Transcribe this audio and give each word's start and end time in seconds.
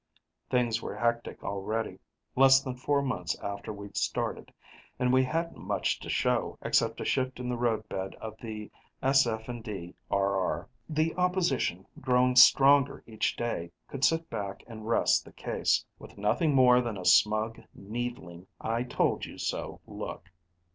Things 0.49 0.81
were 0.81 0.97
hectic 0.97 1.43
already, 1.43 1.99
less 2.35 2.59
than 2.59 2.73
four 2.75 3.03
months 3.03 3.37
after 3.39 3.71
we'd 3.71 3.95
started. 3.95 4.51
And 4.97 5.13
we 5.13 5.23
hadn't 5.23 5.59
much 5.59 5.99
to 5.99 6.09
show, 6.09 6.57
except 6.63 6.99
a 7.01 7.05
shift 7.05 7.39
in 7.39 7.47
the 7.49 7.55
roadbed 7.55 8.15
of 8.15 8.35
the 8.41 8.71
SF 9.03 9.61
& 9.63 9.63
D 9.63 9.93
RR. 10.09 10.67
The 10.89 11.13
opposition, 11.17 11.85
growing 11.99 12.35
stronger 12.35 13.03
each 13.05 13.35
day, 13.35 13.69
could 13.87 14.03
sit 14.03 14.27
back 14.27 14.63
and 14.65 14.87
rest 14.87 15.23
the 15.23 15.33
case, 15.33 15.85
with 15.99 16.17
nothing 16.17 16.55
more 16.55 16.81
than 16.81 16.97
a 16.97 17.05
smug, 17.05 17.61
needling, 17.75 18.47
I 18.59 18.81
told 18.81 19.25
you 19.25 19.37
so 19.37 19.81
look. 19.85 20.31